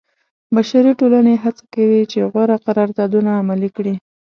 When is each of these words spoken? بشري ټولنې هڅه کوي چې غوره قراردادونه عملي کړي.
بشري 0.55 0.91
ټولنې 0.99 1.33
هڅه 1.43 1.63
کوي 1.75 2.01
چې 2.11 2.17
غوره 2.31 2.57
قراردادونه 2.65 3.31
عملي 3.41 3.69
کړي. 3.77 3.95